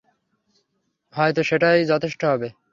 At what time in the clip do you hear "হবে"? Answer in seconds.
2.25-2.47